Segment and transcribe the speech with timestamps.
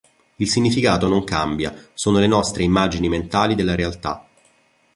[0.37, 4.27] Il significato non cambia: sono le nostre immagini mentali della realtà.